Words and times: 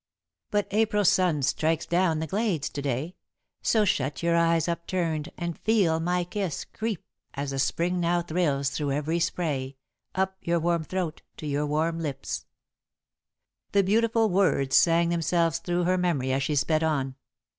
"But 0.49 0.65
April's 0.71 1.09
sun 1.11 1.43
strikes 1.43 1.85
down 1.85 2.17
the 2.17 2.25
glades 2.25 2.69
to 2.69 2.81
day; 2.81 3.13
So 3.61 3.85
shut 3.85 4.23
your 4.23 4.35
eyes 4.35 4.67
upturned, 4.67 5.31
and 5.37 5.59
feel 5.59 5.99
my 5.99 6.23
kiss 6.23 6.65
Creep, 6.65 7.05
as 7.35 7.51
the 7.51 7.59
Spring 7.59 7.99
now 7.99 8.23
thrills 8.23 8.71
through 8.71 8.93
every 8.93 9.19
spray 9.19 9.77
Up 10.15 10.37
your 10.41 10.59
warm 10.59 10.85
throat 10.85 11.21
to 11.37 11.45
your 11.45 11.67
warm 11.67 11.99
lips" 11.99 12.45
[Sidenote: 13.71 13.73
Rosemary 13.73 13.73
Meets 13.73 13.73
Edith] 13.73 13.73
The 13.73 13.91
beautiful 14.23 14.29
words 14.31 14.75
sang 14.75 15.09
themselves 15.09 15.59
through 15.59 15.83
her 15.83 15.99
memory 15.99 16.33
as 16.33 16.41
she 16.41 16.55
sped 16.55 16.81
on. 16.83 17.13